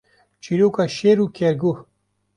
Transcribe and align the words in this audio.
Çîroka 0.43 0.85
Şêr 0.95 1.17
û 1.23 1.25
Kerguh 1.37 1.79